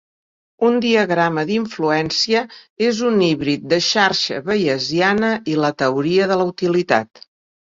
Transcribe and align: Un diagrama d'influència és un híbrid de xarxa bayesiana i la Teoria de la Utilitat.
Un 0.69 0.77
diagrama 0.83 1.43
d'influència 1.49 2.41
és 2.87 3.01
un 3.11 3.21
híbrid 3.27 3.69
de 3.75 3.79
xarxa 3.89 4.41
bayesiana 4.49 5.31
i 5.55 5.59
la 5.67 5.73
Teoria 5.83 6.33
de 6.33 6.41
la 6.43 6.53
Utilitat. 6.57 7.27